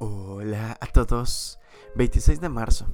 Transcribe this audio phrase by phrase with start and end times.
[0.00, 1.60] Hola a todos,
[1.94, 2.86] 26 de marzo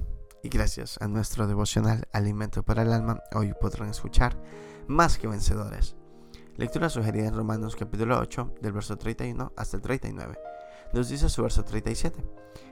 [0.43, 4.37] y gracias a nuestro devocional Alimento para el Alma hoy podrán escuchar
[4.87, 5.95] Más que Vencedores.
[6.57, 10.37] Lectura sugerida en Romanos capítulo 8 del verso 31 hasta el 39.
[10.93, 12.23] Nos dice su verso 37.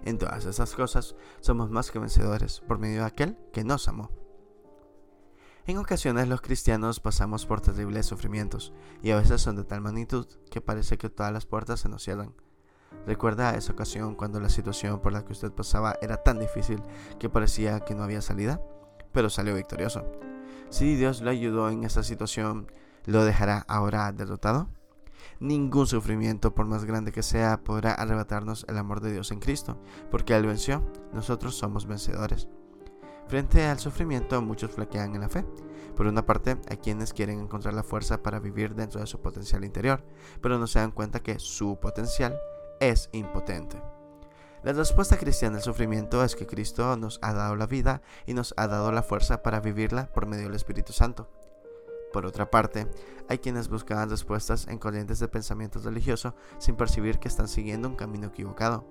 [0.06, 4.12] En todas esas cosas somos más que vencedores por medio de aquel que nos amó.
[5.66, 10.28] En ocasiones los cristianos pasamos por terribles sufrimientos y a veces son de tal magnitud
[10.52, 12.36] que parece que todas las puertas se nos cierran.
[13.06, 16.82] ¿Recuerda esa ocasión cuando la situación por la que usted pasaba era tan difícil
[17.18, 18.62] que parecía que no había salida?
[19.12, 20.06] Pero salió victorioso.
[20.70, 22.72] Si Dios lo ayudó en esa situación,
[23.06, 24.70] ¿lo dejará ahora derrotado?
[25.40, 29.82] Ningún sufrimiento, por más grande que sea, podrá arrebatarnos el amor de Dios en Cristo,
[30.12, 30.84] porque Él venció,
[31.14, 32.48] nosotros somos vencedores.
[33.28, 35.46] Frente al sufrimiento, muchos flaquean en la fe.
[35.96, 39.64] Por una parte, hay quienes quieren encontrar la fuerza para vivir dentro de su potencial
[39.64, 40.04] interior,
[40.42, 42.40] pero no se dan cuenta que su potencial
[42.80, 43.82] es impotente.
[44.64, 48.54] La respuesta cristiana al sufrimiento es que Cristo nos ha dado la vida y nos
[48.58, 51.30] ha dado la fuerza para vivirla por medio del Espíritu Santo.
[52.12, 52.88] Por otra parte,
[53.30, 57.96] hay quienes buscan respuestas en corrientes de pensamiento religioso sin percibir que están siguiendo un
[57.96, 58.86] camino equivocado.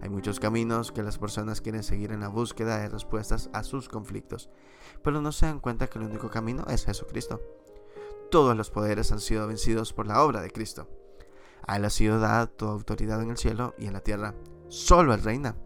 [0.00, 3.88] Hay muchos caminos que las personas quieren seguir en la búsqueda de respuestas a sus
[3.88, 4.48] conflictos,
[5.02, 7.40] pero no se dan cuenta que el único camino es Jesucristo.
[8.30, 10.88] Todos los poderes han sido vencidos por la obra de Cristo.
[11.66, 14.34] A sido dada toda autoridad en el cielo y en la tierra.
[14.68, 15.56] Solo Él reina.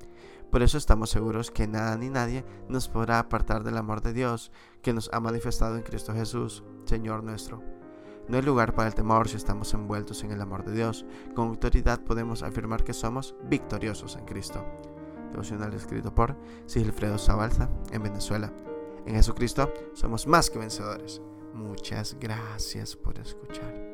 [0.51, 4.53] Por eso estamos seguros que nada ni nadie nos podrá apartar del amor de Dios
[4.83, 7.63] que nos ha manifestado en Cristo Jesús, Señor nuestro.
[8.29, 11.05] No hay lugar para el temor si estamos envueltos en el amor de Dios.
[11.35, 14.65] Con autoridad podemos afirmar que somos victoriosos en Cristo.
[15.31, 16.37] Devocional escrito por
[16.67, 18.53] Sigilfredo Zabalza en Venezuela.
[19.07, 21.21] En Jesucristo somos más que vencedores.
[21.55, 23.86] Muchas gracias por escuchar.